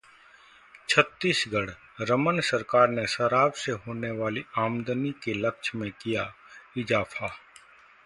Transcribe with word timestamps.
छत्तीसगढ़ः 0.89 2.05
रमन 2.09 2.39
सरकार 2.41 2.89
ने 2.89 3.05
शराब 3.07 3.51
से 3.65 3.71
होने 3.85 4.11
वाली 4.21 4.43
आमदनी 4.57 5.11
के 5.23 5.33
लक्ष्य 5.41 5.77
में 5.77 5.91
किया 5.91 6.31
इजाफा 6.77 7.35